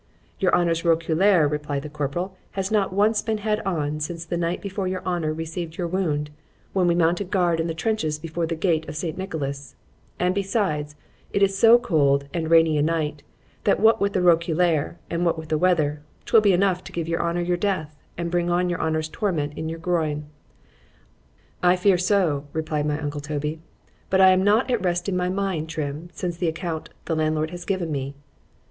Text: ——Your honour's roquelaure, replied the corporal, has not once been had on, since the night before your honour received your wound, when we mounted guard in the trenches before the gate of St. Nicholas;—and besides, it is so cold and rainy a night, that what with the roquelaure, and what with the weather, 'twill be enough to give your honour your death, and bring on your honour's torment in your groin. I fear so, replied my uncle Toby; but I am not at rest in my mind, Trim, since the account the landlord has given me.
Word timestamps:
——Your 0.39 0.51
honour's 0.55 0.81
roquelaure, 0.83 1.47
replied 1.47 1.83
the 1.83 1.87
corporal, 1.89 2.35
has 2.53 2.71
not 2.71 2.91
once 2.91 3.21
been 3.21 3.37
had 3.37 3.59
on, 3.59 3.99
since 3.99 4.25
the 4.25 4.35
night 4.35 4.59
before 4.59 4.87
your 4.87 5.03
honour 5.05 5.31
received 5.31 5.77
your 5.77 5.85
wound, 5.85 6.31
when 6.73 6.87
we 6.87 6.95
mounted 6.95 7.29
guard 7.29 7.59
in 7.59 7.67
the 7.67 7.75
trenches 7.75 8.17
before 8.17 8.47
the 8.47 8.55
gate 8.55 8.89
of 8.89 8.95
St. 8.95 9.15
Nicholas;—and 9.15 10.33
besides, 10.33 10.95
it 11.33 11.43
is 11.43 11.55
so 11.55 11.77
cold 11.77 12.27
and 12.33 12.49
rainy 12.49 12.79
a 12.79 12.81
night, 12.81 13.21
that 13.63 13.79
what 13.79 14.01
with 14.01 14.13
the 14.13 14.21
roquelaure, 14.23 14.95
and 15.11 15.23
what 15.23 15.37
with 15.37 15.49
the 15.49 15.57
weather, 15.59 16.01
'twill 16.25 16.41
be 16.41 16.51
enough 16.51 16.83
to 16.85 16.91
give 16.91 17.07
your 17.07 17.21
honour 17.21 17.41
your 17.41 17.55
death, 17.55 17.95
and 18.17 18.31
bring 18.31 18.49
on 18.49 18.71
your 18.71 18.81
honour's 18.81 19.07
torment 19.07 19.53
in 19.55 19.69
your 19.69 19.77
groin. 19.77 20.25
I 21.61 21.75
fear 21.75 21.99
so, 21.99 22.47
replied 22.53 22.87
my 22.87 22.99
uncle 22.99 23.21
Toby; 23.21 23.59
but 24.09 24.19
I 24.19 24.29
am 24.31 24.43
not 24.43 24.71
at 24.71 24.83
rest 24.83 25.07
in 25.07 25.15
my 25.15 25.29
mind, 25.29 25.69
Trim, 25.69 26.09
since 26.11 26.37
the 26.37 26.47
account 26.47 26.89
the 27.05 27.15
landlord 27.15 27.51
has 27.51 27.65
given 27.65 27.91
me. 27.91 28.15